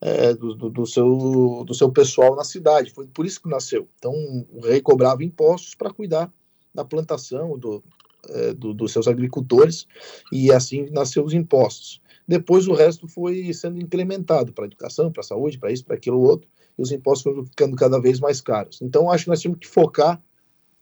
é, 0.00 0.32
do, 0.32 0.54
do, 0.54 0.70
do, 0.70 0.86
seu, 0.86 1.64
do 1.66 1.74
seu 1.74 1.90
pessoal 1.90 2.36
na 2.36 2.44
cidade. 2.44 2.92
Foi 2.92 3.08
por 3.08 3.26
isso 3.26 3.42
que 3.42 3.48
nasceu. 3.48 3.88
Então, 3.98 4.14
o 4.52 4.60
rei 4.60 4.80
cobrava 4.80 5.24
impostos 5.24 5.74
para 5.74 5.92
cuidar 5.92 6.32
da 6.72 6.84
plantação 6.84 7.58
do, 7.58 7.82
é, 8.28 8.54
do, 8.54 8.72
dos 8.72 8.92
seus 8.92 9.08
agricultores, 9.08 9.88
e 10.30 10.52
assim 10.52 10.88
nasceu 10.92 11.24
os 11.24 11.34
impostos. 11.34 12.00
Depois, 12.28 12.68
o 12.68 12.74
resto 12.74 13.08
foi 13.08 13.52
sendo 13.52 13.80
implementado 13.80 14.52
para 14.52 14.66
educação, 14.66 15.10
para 15.10 15.24
saúde, 15.24 15.58
para 15.58 15.72
isso, 15.72 15.84
para 15.84 15.96
aquilo 15.96 16.20
outro 16.20 16.48
e 16.78 16.82
os 16.82 16.92
impostos 16.92 17.22
foram 17.22 17.44
ficando 17.44 17.76
cada 17.76 18.00
vez 18.00 18.20
mais 18.20 18.40
caros. 18.40 18.80
Então, 18.82 19.10
acho 19.10 19.24
que 19.24 19.30
nós 19.30 19.40
temos 19.40 19.58
que 19.58 19.68
focar 19.68 20.22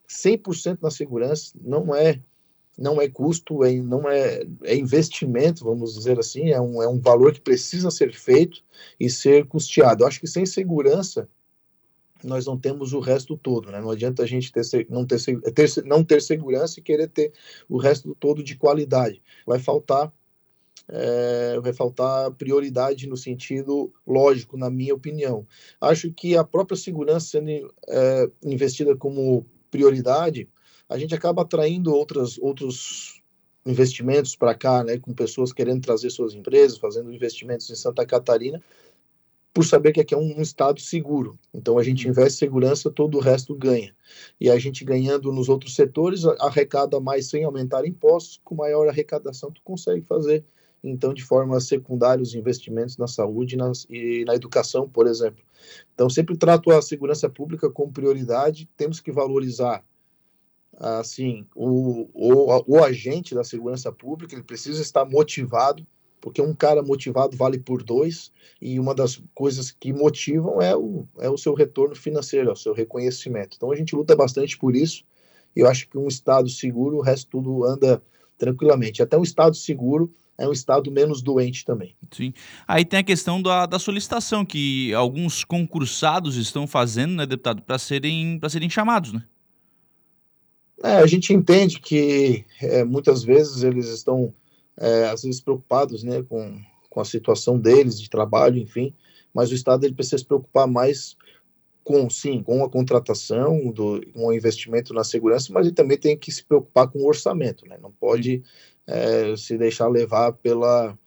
100% 0.09 0.79
na 0.83 0.91
segurança, 0.91 1.53
não 1.63 1.95
é 1.95 2.21
não 2.79 3.01
é 3.01 3.09
custo, 3.09 3.63
é, 3.63 3.75
não 3.75 4.09
é, 4.09 4.43
é 4.65 4.75
investimento, 4.75 5.65
vamos 5.65 5.95
dizer 5.95 6.19
assim, 6.19 6.49
é 6.49 6.59
um, 6.59 6.83
é 6.83 6.89
um 6.89 6.99
valor 6.99 7.35
que 7.35 7.41
precisa 7.41 7.91
ser 7.91 8.15
feito 8.15 8.63
e 8.99 9.11
ser 9.11 9.47
custeado. 9.47 10.03
Eu 10.03 10.09
acho 10.09 10.19
que 10.19 10.27
sem 10.27 10.47
segurança 10.47 11.29
nós 12.25 12.47
não 12.47 12.57
temos 12.57 12.95
o 12.95 13.01
resto 13.01 13.37
todo, 13.37 13.71
né? 13.71 13.81
Não 13.81 13.91
adianta 13.91 14.23
a 14.23 14.27
gente 14.27 14.51
ter, 14.51 14.87
não, 14.89 15.05
ter, 15.05 15.19
ter, 15.53 15.85
não 15.85 16.03
ter 16.03 16.23
segurança 16.23 16.81
e 16.81 16.83
querer 16.83 17.09
ter 17.09 17.33
o 17.69 17.77
resto 17.77 18.15
todo 18.19 18.43
de 18.43 18.57
qualidade. 18.57 19.23
Vai 19.47 19.59
faltar 19.59 20.13
é, 20.93 21.61
vai 21.61 21.73
faltar 21.73 22.31
prioridade 22.33 23.09
no 23.09 23.17
sentido 23.17 23.93
lógico, 24.07 24.57
na 24.57 24.69
minha 24.69 24.95
opinião. 24.95 25.47
Acho 25.81 26.13
que 26.13 26.37
a 26.37 26.45
própria 26.45 26.77
segurança 26.77 27.27
sendo 27.31 27.73
é, 27.89 28.31
investida 28.45 28.97
como 28.97 29.47
prioridade, 29.71 30.49
a 30.89 30.99
gente 30.99 31.15
acaba 31.15 31.43
atraindo 31.43 31.95
outras, 31.95 32.37
outros 32.39 33.23
investimentos 33.65 34.35
para 34.35 34.55
cá, 34.55 34.83
né, 34.83 34.99
com 34.99 35.15
pessoas 35.15 35.53
querendo 35.53 35.83
trazer 35.83 36.11
suas 36.11 36.35
empresas, 36.35 36.79
fazendo 36.79 37.13
investimentos 37.13 37.71
em 37.71 37.77
Santa 37.77 38.05
Catarina, 38.05 38.61
por 39.53 39.65
saber 39.65 39.93
que 39.93 40.01
aqui 40.01 40.15
é 40.15 40.17
um, 40.17 40.39
um 40.39 40.43
estado 40.43 40.81
seguro. 40.81 41.39
Então 41.53 41.79
a 41.79 41.83
gente 41.83 42.05
uhum. 42.05 42.11
investe 42.11 42.39
segurança, 42.39 42.91
todo 42.91 43.17
o 43.19 43.21
resto 43.21 43.55
ganha. 43.55 43.95
E 44.41 44.51
a 44.51 44.59
gente 44.59 44.85
ganhando 44.85 45.33
nos 45.33 45.49
outros 45.49 45.75
setores, 45.75 46.25
arrecada 46.25 46.99
mais 47.01 47.29
sem 47.29 47.45
aumentar 47.45 47.87
impostos, 47.87 48.41
com 48.43 48.55
maior 48.55 48.89
arrecadação 48.89 49.53
tu 49.53 49.61
consegue 49.63 50.05
fazer 50.07 50.45
então 50.83 51.13
de 51.13 51.25
forma 51.25 51.61
secundária 51.61 52.23
os 52.23 52.35
investimentos 52.35 52.97
na 52.97 53.07
saúde 53.07 53.57
nas, 53.57 53.87
e 53.91 54.25
na 54.25 54.35
educação, 54.35 54.89
por 54.89 55.07
exemplo. 55.07 55.45
Então 55.95 56.09
sempre 56.09 56.37
trato 56.37 56.71
a 56.71 56.81
segurança 56.83 57.29
pública 57.29 57.71
como 57.71 57.93
prioridade, 57.93 58.69
temos 58.77 59.01
que 59.01 59.13
valorizar 59.13 59.85
assim 60.79 61.47
o, 61.55 62.09
o, 62.15 62.77
o 62.77 62.83
agente 62.83 63.35
da 63.35 63.45
segurança 63.45 63.93
pública, 63.93 64.35
ele 64.35 64.43
precisa 64.43 64.81
estar 64.81 65.05
motivado 65.05 65.87
porque 66.21 66.43
um 66.43 66.55
cara 66.55 66.83
motivado 66.83 67.37
vale 67.37 67.59
por 67.59 67.83
dois, 67.83 68.31
e 68.61 68.79
uma 68.79 68.95
das 68.95 69.23
coisas 69.35 69.71
que 69.71 69.93
motivam 69.93 70.61
é 70.61 70.77
o, 70.77 71.07
é 71.19 71.31
o 71.31 71.39
seu 71.39 71.55
retorno 71.55 71.97
financeiro, 71.97 72.51
é 72.51 72.53
o 72.53 72.57
seu 72.57 72.75
reconhecimento. 72.75 73.57
Então 73.57 73.73
a 73.73 73.77
gente 73.77 73.97
luta 73.97 74.15
bastante 74.15 74.59
por 74.59 74.77
isso, 74.77 75.05
e 75.57 75.61
eu 75.61 75.69
acho 75.69 75.89
que 75.89 75.99
um 75.99 76.07
Estado 76.07 76.49
seguro, 76.49 76.99
o 76.99 77.03
resto 77.03 77.31
tudo 77.31 77.65
anda 77.65 78.03
tranquilamente. 78.37 79.03
Até 79.03 79.17
um 79.17 79.23
Estado 79.23 79.57
seguro 79.57 80.13
é 80.41 80.49
um 80.49 80.53
Estado 80.53 80.91
menos 80.91 81.21
doente 81.21 81.65
também. 81.67 81.95
Sim. 82.11 82.33
Aí 82.67 82.83
tem 82.83 83.01
a 83.01 83.05
questão 83.05 83.43
da, 83.43 83.67
da 83.67 83.79
solicitação, 83.79 84.45
que 84.45 84.93
alguns 84.95 85.45
concursados 85.45 86.37
estão 86.37 86.67
fazendo, 86.67 87.15
né, 87.15 87.27
deputado, 87.27 87.61
para 87.61 87.79
serem, 87.79 88.41
serem 88.49 88.71
chamados, 88.71 89.13
né? 89.13 89.23
É, 90.83 90.97
a 90.97 91.07
gente 91.07 91.35
entende 91.35 91.79
que 91.79 92.47
é, 92.59 92.83
muitas 92.85 93.23
vezes 93.23 93.63
eles 93.63 93.87
estão 93.89 94.33
é, 94.79 95.11
às 95.11 95.23
vezes 95.23 95.43
preocupados 95.43 96.03
né, 96.03 96.23
com, 96.23 96.59
com 96.89 97.01
a 97.01 97.05
situação 97.05 97.59
deles, 97.59 98.01
de 98.01 98.09
trabalho, 98.09 98.57
enfim, 98.57 98.95
mas 99.35 99.51
o 99.51 99.55
Estado 99.55 99.85
ele 99.85 99.95
precisa 99.95 100.17
se 100.17 100.25
preocupar 100.25 100.67
mais 100.67 101.19
com, 101.85 102.09
sim, 102.09 102.43
com 102.43 102.65
a 102.65 102.71
contratação, 102.71 103.71
do, 103.71 104.01
com 104.15 104.29
o 104.29 104.33
investimento 104.33 104.95
na 104.95 105.05
segurança, 105.05 105.53
mas 105.53 105.67
ele 105.67 105.75
também 105.75 105.99
tem 105.99 106.17
que 106.17 106.33
se 106.33 106.43
preocupar 106.43 106.89
com 106.89 107.01
o 107.01 107.07
orçamento, 107.07 107.67
né? 107.69 107.77
não 107.83 107.93
pode 107.93 108.43
é, 108.91 109.37
se 109.37 109.57
deixar 109.57 109.89
levar 109.89 110.33
pela, 110.33 110.99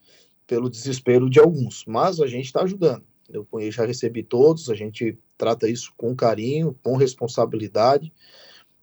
pelo 0.47 0.69
desespero 0.69 1.29
de 1.29 1.39
alguns, 1.39 1.83
mas 1.85 2.21
a 2.21 2.27
gente 2.27 2.45
está 2.45 2.61
ajudando. 2.61 3.03
Eu 3.29 3.45
já 3.71 3.85
recebi 3.85 4.23
todos, 4.23 4.69
a 4.69 4.75
gente 4.75 5.17
trata 5.37 5.67
isso 5.67 5.93
com 5.97 6.15
carinho, 6.15 6.77
com 6.81 6.95
responsabilidade, 6.95 8.11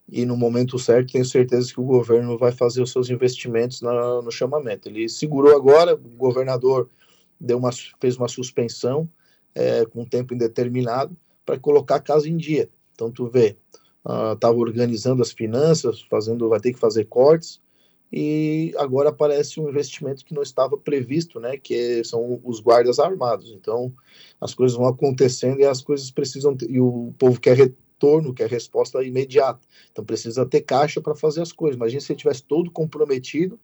e 0.09 0.26
no 0.26 0.37
momento 0.37 0.78
certo 0.78 1.12
tenho 1.12 1.25
certeza 1.25 1.73
que 1.73 1.80
o 1.80 1.85
governo 1.85 2.37
vai 2.37 2.52
fazer 2.52 2.83
os 2.83 2.90
seus 2.90 3.09
investimentos 3.09 3.80
na, 3.80 4.21
no 4.21 4.30
chamamento. 4.30 4.88
Ele 4.88 5.09
segurou 5.09 5.57
agora, 5.57 5.95
o 5.95 6.16
governador 6.16 6.90
deu 7.40 7.59
uma, 7.59 7.71
fez 8.00 8.16
uma 8.16 8.28
suspensão 8.28 9.09
é, 9.54 9.87
com 9.87 10.04
tempo 10.04 10.35
indeterminado 10.35 11.16
para 11.47 11.59
colocar 11.59 11.97
a 11.97 12.00
casa 12.00 12.28
em 12.28 12.37
dia. 12.37 12.69
Então 12.92 13.11
tu 13.11 13.28
vê, 13.28 13.57
estava 14.35 14.57
uh, 14.57 14.61
organizando 14.61 15.23
as 15.23 15.30
finanças, 15.30 16.02
fazendo, 16.02 16.49
vai 16.49 16.61
ter 16.61 16.73
que 16.73 16.78
fazer 16.78 17.04
cortes, 17.04 17.61
e 18.12 18.75
agora 18.76 19.11
aparece 19.11 19.61
um 19.61 19.69
investimento 19.69 20.25
que 20.25 20.35
não 20.35 20.43
estava 20.43 20.76
previsto, 20.76 21.38
né, 21.38 21.57
que 21.57 22.02
são 22.05 22.40
os 22.45 22.61
guardas 22.61 22.99
armados. 22.99 23.52
Então 23.52 23.93
as 24.40 24.55
coisas 24.55 24.76
vão 24.76 24.87
acontecendo 24.87 25.61
e 25.61 25.64
as 25.64 25.81
coisas 25.81 26.11
precisam 26.11 26.57
e 26.69 26.81
o 26.81 27.14
povo 27.19 27.40
quer 27.40 27.57
retorno, 27.57 28.35
que 28.35 28.43
é 28.43 28.47
resposta 28.47 29.02
imediata. 29.05 29.61
Então 29.93 30.05
precisa 30.05 30.45
ter 30.45 30.62
caixa 30.62 31.00
para 31.00 31.14
fazer 31.14 31.43
as 31.43 31.52
coisas. 31.52 31.76
Imagina 31.76 32.00
se 32.00 32.12
ele 32.12 32.19
tivesse 32.19 32.43
todo 32.43 32.71
comprometido 32.71 33.59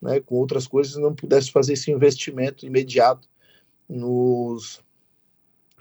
né, 0.00 0.20
com 0.20 0.36
outras 0.36 0.66
coisas 0.66 0.94
e 0.94 1.00
não 1.00 1.14
pudesse 1.14 1.50
fazer 1.50 1.74
esse 1.74 1.90
investimento 1.90 2.66
imediato 2.66 3.28
nos, 3.88 4.82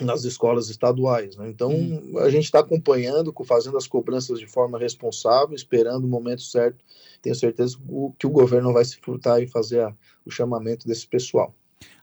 nas 0.04 0.24
escolas 0.24 0.70
estaduais. 0.70 1.36
Né? 1.36 1.50
Então, 1.50 1.72
hum. 1.72 2.18
a 2.20 2.30
gente 2.30 2.46
está 2.46 2.60
acompanhando, 2.60 3.34
fazendo 3.46 3.78
as 3.78 3.88
cobranças 3.88 4.40
de 4.40 4.48
forma 4.48 4.78
responsável, 4.78 5.56
esperando 5.56 6.06
o 6.06 6.08
momento 6.08 6.42
certo. 6.42 6.84
Tenho 7.22 7.36
certeza 7.36 7.78
que 8.18 8.28
o 8.28 8.30
governo 8.30 8.74
vai 8.74 8.86
se 8.86 8.98
furtar 8.98 9.42
em 9.42 9.48
fazer 9.48 9.82
a, 9.82 9.94
o 10.26 10.32
chamamento 10.32 10.88
desse 10.88 11.08
pessoal. 11.08 11.54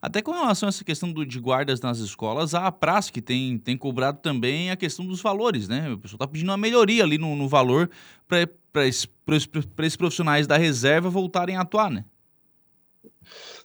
Até 0.00 0.22
com 0.22 0.32
relação 0.32 0.68
a 0.68 0.70
essa 0.70 0.84
questão 0.84 1.12
do, 1.12 1.24
de 1.24 1.40
guardas 1.40 1.80
nas 1.80 1.98
escolas, 1.98 2.54
a 2.54 2.70
praça 2.70 3.12
que 3.12 3.20
tem, 3.20 3.58
tem 3.58 3.76
cobrado 3.76 4.18
também 4.20 4.70
a 4.70 4.76
questão 4.76 5.06
dos 5.06 5.20
valores, 5.20 5.68
né? 5.68 5.90
O 5.90 5.98
pessoal 5.98 6.16
está 6.16 6.26
pedindo 6.26 6.50
uma 6.50 6.56
melhoria 6.56 7.02
ali 7.02 7.18
no, 7.18 7.34
no 7.34 7.48
valor 7.48 7.90
para 8.26 8.86
esses 8.86 9.96
profissionais 9.96 10.46
da 10.46 10.56
reserva 10.56 11.10
voltarem 11.10 11.56
a 11.56 11.62
atuar, 11.62 11.90
né? 11.90 12.04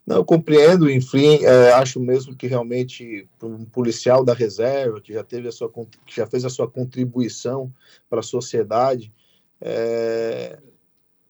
Não, 0.05 0.17
eu 0.17 0.25
compreendo, 0.25 0.89
enfim, 0.89 1.43
é, 1.45 1.71
acho 1.73 1.99
mesmo 1.99 2.35
que 2.35 2.45
realmente 2.45 3.27
um 3.41 3.63
policial 3.63 4.23
da 4.23 4.33
reserva 4.33 4.99
que 4.99 5.13
já 5.13 5.23
teve 5.23 5.47
a 5.47 5.51
sua 5.51 5.71
que 6.05 6.15
já 6.17 6.27
fez 6.27 6.43
a 6.43 6.49
sua 6.49 6.69
contribuição 6.69 7.73
para 8.09 8.19
a 8.19 8.23
sociedade, 8.23 9.13
é, 9.61 10.59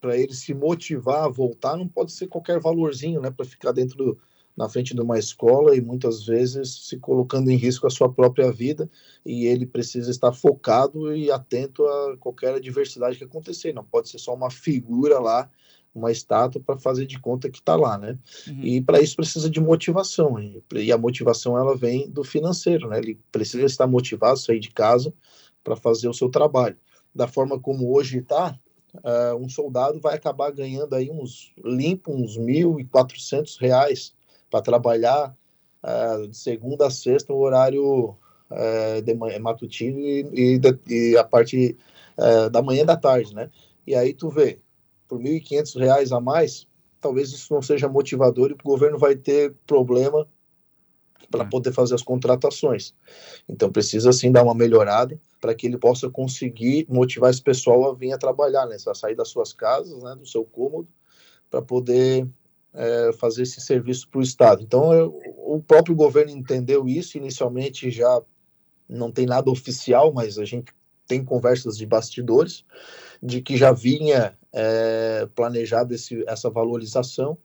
para 0.01 0.17
ele 0.17 0.33
se 0.33 0.53
motivar 0.53 1.25
a 1.25 1.29
voltar, 1.29 1.77
não 1.77 1.87
pode 1.87 2.11
ser 2.11 2.27
qualquer 2.27 2.59
valorzinho, 2.59 3.21
né, 3.21 3.29
para 3.29 3.45
ficar 3.45 3.71
dentro 3.71 3.95
do, 3.95 4.17
na 4.55 4.69
frente 4.69 4.95
de 4.95 5.01
uma 5.01 5.17
escola 5.17 5.75
e 5.75 5.81
muitas 5.81 6.25
vezes 6.25 6.87
se 6.87 6.97
colocando 6.97 7.49
em 7.49 7.55
risco 7.55 7.87
a 7.87 7.89
sua 7.89 8.11
própria 8.11 8.51
vida 8.51 8.89
e 9.25 9.45
ele 9.45 9.65
precisa 9.65 10.11
estar 10.11 10.31
focado 10.31 11.15
e 11.15 11.31
atento 11.31 11.85
a 11.85 12.17
qualquer 12.17 12.55
adversidade 12.55 13.17
que 13.17 13.23
acontecer. 13.23 13.73
Não 13.73 13.83
pode 13.83 14.09
ser 14.09 14.19
só 14.19 14.33
uma 14.33 14.51
figura 14.51 15.19
lá, 15.19 15.49
uma 15.93 16.11
estátua 16.11 16.61
para 16.61 16.77
fazer 16.77 17.05
de 17.05 17.19
conta 17.19 17.49
que 17.49 17.59
está 17.59 17.75
lá, 17.75 17.97
né? 17.97 18.17
Uhum. 18.47 18.63
E 18.63 18.81
para 18.81 18.99
isso 18.99 19.15
precisa 19.15 19.49
de 19.49 19.59
motivação 19.59 20.39
e 20.73 20.91
a 20.91 20.97
motivação 20.97 21.57
ela 21.57 21.75
vem 21.75 22.09
do 22.09 22.23
financeiro, 22.23 22.89
né? 22.89 22.97
Ele 22.97 23.19
precisa 23.31 23.65
estar 23.65 23.85
motivado, 23.85 24.39
sair 24.39 24.59
de 24.59 24.71
casa 24.71 25.13
para 25.63 25.75
fazer 25.75 26.07
o 26.07 26.13
seu 26.13 26.29
trabalho. 26.29 26.77
Da 27.13 27.27
forma 27.27 27.59
como 27.59 27.93
hoje 27.93 28.19
está, 28.19 28.57
uh, 28.95 29.35
um 29.37 29.47
soldado 29.47 29.99
vai 29.99 30.15
acabar 30.15 30.51
ganhando 30.51 30.95
aí 30.95 31.11
uns 31.11 31.53
limpo 31.63 32.11
uns 32.11 32.37
mil 32.37 32.79
e 32.79 32.85
quatrocentos 32.85 33.57
reais 33.57 34.13
para 34.49 34.61
trabalhar 34.61 35.35
uh, 35.83 36.27
de 36.27 36.35
segunda 36.35 36.87
a 36.87 36.91
sexta, 36.91 37.31
o 37.31 37.39
horário 37.39 38.15
uh, 38.49 39.01
de 39.03 39.13
matutino 39.39 39.99
e, 39.99 40.59
e, 40.59 40.61
e 40.91 41.17
a 41.17 41.23
parte 41.23 41.77
da 42.51 42.61
manhã 42.61 42.85
da 42.85 42.95
tarde, 42.95 43.33
né? 43.33 43.49
E 43.87 43.95
aí 43.95 44.13
tu 44.13 44.29
vê, 44.29 44.59
por 45.13 45.21
R$ 45.21 45.39
1.500 45.39 46.15
a 46.15 46.19
mais, 46.19 46.67
talvez 46.99 47.31
isso 47.31 47.53
não 47.53 47.61
seja 47.61 47.87
motivador 47.87 48.49
e 48.49 48.53
o 48.53 48.57
governo 48.63 48.97
vai 48.97 49.15
ter 49.15 49.53
problema 49.67 50.27
para 51.29 51.43
hum. 51.43 51.49
poder 51.49 51.71
fazer 51.71 51.93
as 51.93 52.01
contratações. 52.01 52.95
Então 53.47 53.71
precisa 53.71 54.11
sim 54.11 54.31
dar 54.31 54.43
uma 54.43 54.55
melhorada 54.55 55.19
para 55.39 55.53
que 55.53 55.67
ele 55.67 55.77
possa 55.77 56.09
conseguir 56.09 56.87
motivar 56.89 57.29
esse 57.29 57.41
pessoal 57.41 57.89
a 57.89 57.93
vir 57.93 58.11
a 58.11 58.17
trabalhar, 58.17 58.65
né? 58.65 58.77
A 58.87 58.95
sair 58.95 59.15
das 59.15 59.29
suas 59.29 59.53
casas, 59.53 60.01
né, 60.01 60.15
do 60.15 60.25
seu 60.25 60.43
cômodo, 60.43 60.87
para 61.49 61.61
poder 61.61 62.27
é, 62.73 63.11
fazer 63.13 63.43
esse 63.43 63.61
serviço 63.61 64.09
para 64.09 64.19
o 64.19 64.23
Estado. 64.23 64.63
Então, 64.63 64.93
eu, 64.93 65.19
o 65.37 65.61
próprio 65.61 65.95
governo 65.95 66.31
entendeu 66.31 66.87
isso, 66.87 67.17
inicialmente 67.17 67.91
já 67.91 68.21
não 68.89 69.11
tem 69.11 69.25
nada 69.25 69.51
oficial, 69.51 70.11
mas 70.11 70.37
a 70.37 70.45
gente 70.45 70.73
tem 71.07 71.23
conversas 71.23 71.77
de 71.77 71.85
bastidores, 71.85 72.65
de 73.23 73.41
que 73.41 73.55
já 73.55 73.71
vinha 73.71 74.37
é, 74.51 75.27
planejado 75.33 75.93
esse, 75.93 76.23
essa 76.27 76.49
valorização, 76.49 77.37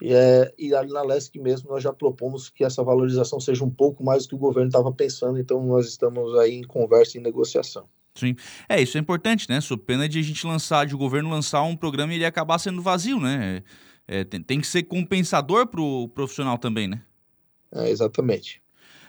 e, 0.00 0.14
é, 0.14 0.54
e 0.56 0.74
ali 0.74 0.92
na 0.92 1.02
LESC 1.02 1.38
mesmo 1.38 1.70
nós 1.70 1.82
já 1.82 1.92
propomos 1.92 2.48
que 2.48 2.64
essa 2.64 2.82
valorização 2.82 3.38
seja 3.38 3.64
um 3.64 3.70
pouco 3.70 4.02
mais 4.02 4.22
do 4.22 4.30
que 4.30 4.34
o 4.36 4.38
governo 4.38 4.68
estava 4.68 4.90
pensando, 4.92 5.38
então 5.38 5.62
nós 5.66 5.86
estamos 5.86 6.38
aí 6.38 6.54
em 6.54 6.62
conversa 6.62 7.18
e 7.18 7.20
negociação. 7.20 7.84
Sim. 8.14 8.34
É, 8.68 8.80
isso 8.80 8.96
é 8.96 9.00
importante, 9.00 9.46
né? 9.48 9.60
Sou 9.60 9.78
pena 9.78 10.08
de 10.08 10.18
a 10.18 10.22
gente 10.22 10.46
lançar, 10.46 10.86
de 10.86 10.94
o 10.94 10.98
governo 10.98 11.30
lançar 11.30 11.62
um 11.62 11.76
programa 11.76 12.12
e 12.12 12.16
ele 12.16 12.24
acabar 12.24 12.58
sendo 12.58 12.82
vazio, 12.82 13.20
né? 13.20 13.62
é, 14.10 14.24
tem, 14.24 14.42
tem, 14.42 14.60
que 14.60 14.66
ser 14.66 14.82
compensador 14.82 15.68
para 15.68 15.80
o 15.80 16.08
profissional 16.08 16.58
também, 16.58 16.88
né? 16.88 17.00
É, 17.72 17.88
exatamente. 17.88 18.60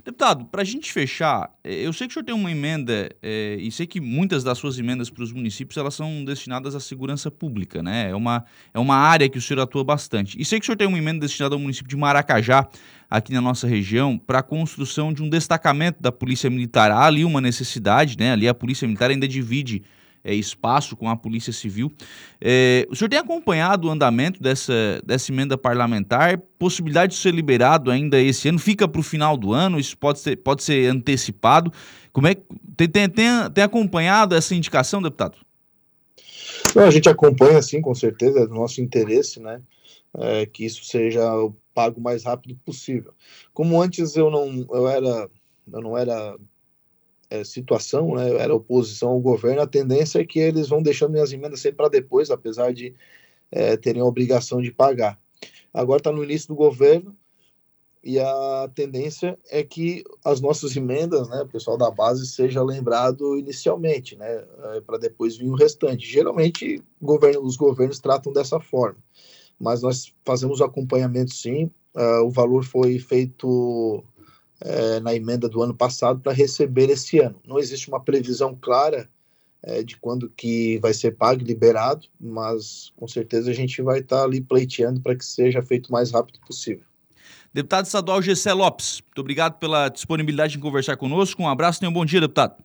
Deputado, 0.03 0.45
para 0.45 0.63
a 0.63 0.65
gente 0.65 0.91
fechar, 0.91 1.51
eh, 1.63 1.85
eu 1.85 1.93
sei 1.93 2.07
que 2.07 2.11
o 2.11 2.13
senhor 2.15 2.25
tem 2.25 2.33
uma 2.33 2.49
emenda, 2.49 3.07
é, 3.21 3.57
e 3.59 3.71
sei 3.71 3.85
que 3.85 4.01
muitas 4.01 4.43
das 4.43 4.57
suas 4.57 4.79
emendas 4.79 5.11
para 5.11 5.23
os 5.23 5.31
municípios 5.31 5.77
elas 5.77 5.93
são 5.93 6.25
destinadas 6.25 6.73
à 6.73 6.79
segurança 6.79 7.29
pública, 7.29 7.83
né? 7.83 8.09
É 8.09 8.15
uma, 8.15 8.43
é 8.73 8.79
uma 8.79 8.95
área 8.95 9.29
que 9.29 9.37
o 9.37 9.41
senhor 9.41 9.61
atua 9.61 9.83
bastante. 9.83 10.41
E 10.41 10.43
sei 10.43 10.59
que 10.59 10.63
o 10.63 10.65
senhor 10.65 10.77
tem 10.77 10.87
uma 10.87 10.97
emenda 10.97 11.19
destinada 11.19 11.53
ao 11.53 11.59
município 11.59 11.87
de 11.87 11.95
Maracajá, 11.95 12.67
aqui 13.07 13.31
na 13.31 13.41
nossa 13.41 13.67
região, 13.67 14.17
para 14.17 14.39
a 14.39 14.43
construção 14.43 15.13
de 15.13 15.21
um 15.21 15.29
destacamento 15.29 16.01
da 16.01 16.11
Polícia 16.11 16.49
Militar. 16.49 16.89
Há 16.89 17.05
ali 17.05 17.23
uma 17.23 17.39
necessidade, 17.39 18.17
né? 18.17 18.31
Ali 18.31 18.47
a 18.47 18.55
Polícia 18.55 18.87
Militar 18.87 19.11
ainda 19.11 19.27
divide 19.27 19.83
é, 20.23 20.33
espaço 20.33 20.95
com 20.95 21.09
a 21.09 21.15
Polícia 21.15 21.51
Civil. 21.51 21.91
É, 22.39 22.87
o 22.89 22.95
senhor 22.95 23.09
tem 23.09 23.19
acompanhado 23.19 23.87
o 23.87 23.91
andamento 23.91 24.41
dessa, 24.41 25.01
dessa 25.05 25.31
emenda 25.31 25.57
parlamentar? 25.57 26.37
Possibilidade 26.59 27.13
de 27.13 27.19
ser 27.19 27.33
liberado 27.33 27.89
ainda 27.89 28.19
esse 28.19 28.47
ano? 28.49 28.59
Fica 28.59 28.87
para 28.87 28.99
o 28.99 29.03
final 29.03 29.35
do 29.35 29.53
ano? 29.53 29.79
Isso 29.79 29.97
pode 29.97 30.19
ser, 30.19 30.35
pode 30.37 30.63
ser 30.63 30.89
antecipado? 30.89 31.71
Como 32.11 32.27
é 32.27 32.35
tem, 32.75 32.87
tem, 32.87 33.09
tem, 33.09 33.27
tem 33.53 33.63
acompanhado 33.63 34.35
essa 34.35 34.55
indicação, 34.55 35.01
deputado? 35.01 35.37
Não, 36.75 36.83
a 36.83 36.91
gente 36.91 37.09
acompanha, 37.09 37.61
sim, 37.61 37.81
com 37.81 37.93
certeza, 37.93 38.39
é 38.39 38.47
do 38.47 38.53
nosso 38.53 38.81
interesse, 38.81 39.39
né? 39.39 39.61
É, 40.17 40.45
que 40.45 40.65
isso 40.65 40.83
seja 40.85 41.21
pago 41.73 41.99
o 41.99 42.03
mais 42.03 42.23
rápido 42.23 42.55
possível. 42.65 43.13
Como 43.53 43.81
antes 43.81 44.15
eu 44.15 44.29
não 44.29 44.65
eu 44.71 44.87
era 44.87 45.29
eu 45.71 45.81
não 45.81 45.97
era 45.97 46.35
é, 47.31 47.45
situação, 47.45 48.15
né, 48.15 48.29
era 48.35 48.53
oposição 48.53 49.09
ao 49.09 49.19
governo, 49.19 49.61
a 49.61 49.67
tendência 49.67 50.19
é 50.19 50.25
que 50.25 50.37
eles 50.37 50.67
vão 50.67 50.83
deixando 50.83 51.13
minhas 51.13 51.31
emendas 51.31 51.61
sempre 51.61 51.77
para 51.77 51.87
depois, 51.87 52.29
apesar 52.29 52.73
de 52.73 52.93
é, 53.49 53.77
terem 53.77 54.01
a 54.01 54.05
obrigação 54.05 54.61
de 54.61 54.69
pagar. 54.69 55.17
Agora 55.73 55.99
está 55.99 56.11
no 56.11 56.23
início 56.23 56.49
do 56.49 56.55
governo 56.55 57.15
e 58.03 58.19
a 58.19 58.69
tendência 58.75 59.39
é 59.49 59.63
que 59.63 60.03
as 60.25 60.41
nossas 60.41 60.75
emendas, 60.75 61.29
né, 61.29 61.41
o 61.43 61.47
pessoal 61.47 61.77
da 61.77 61.89
base 61.89 62.27
seja 62.27 62.61
lembrado 62.61 63.37
inicialmente, 63.37 64.17
né, 64.17 64.43
é, 64.73 64.81
para 64.81 64.97
depois 64.97 65.37
vir 65.37 65.49
o 65.49 65.55
restante. 65.55 66.05
Geralmente 66.05 66.83
governo, 67.01 67.41
os 67.43 67.55
governos 67.55 67.99
tratam 67.99 68.33
dessa 68.33 68.59
forma, 68.59 68.97
mas 69.57 69.81
nós 69.81 70.13
fazemos 70.25 70.61
acompanhamento 70.61 71.33
sim. 71.33 71.71
Uh, 71.93 72.23
o 72.25 72.29
valor 72.29 72.63
foi 72.63 72.99
feito 72.99 74.01
é, 74.61 74.99
na 74.99 75.13
emenda 75.13 75.49
do 75.49 75.61
ano 75.61 75.73
passado 75.73 76.19
para 76.19 76.31
receber 76.31 76.89
esse 76.89 77.19
ano. 77.19 77.35
Não 77.45 77.59
existe 77.59 77.89
uma 77.89 77.99
previsão 77.99 78.57
clara 78.59 79.09
é, 79.63 79.83
de 79.83 79.97
quando 79.97 80.29
que 80.29 80.79
vai 80.79 80.93
ser 80.93 81.11
pago 81.11 81.41
e 81.41 81.45
liberado, 81.45 82.07
mas 82.19 82.91
com 82.95 83.07
certeza 83.07 83.51
a 83.51 83.53
gente 83.53 83.81
vai 83.81 83.99
estar 83.99 84.17
tá 84.17 84.23
ali 84.23 84.41
pleiteando 84.41 85.01
para 85.01 85.15
que 85.15 85.25
seja 85.25 85.61
feito 85.61 85.87
o 85.87 85.91
mais 85.91 86.11
rápido 86.11 86.39
possível. 86.45 86.85
Deputado 87.53 87.85
estadual 87.85 88.21
Gessé 88.21 88.53
Lopes, 88.53 89.01
muito 89.05 89.19
obrigado 89.19 89.59
pela 89.59 89.89
disponibilidade 89.89 90.57
em 90.57 90.61
conversar 90.61 90.95
conosco. 90.95 91.41
Um 91.41 91.49
abraço 91.49 91.83
e 91.83 91.87
um 91.87 91.91
bom 91.93 92.05
dia, 92.05 92.21
deputado. 92.21 92.63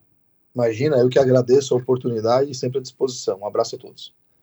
Imagina, 0.54 0.96
eu 0.96 1.08
que 1.08 1.18
agradeço 1.18 1.74
a 1.74 1.76
oportunidade 1.76 2.50
e 2.50 2.54
sempre 2.54 2.78
à 2.78 2.82
disposição. 2.82 3.40
Um 3.40 3.46
abraço 3.46 3.76
a 3.76 3.78
todos. 3.78 4.14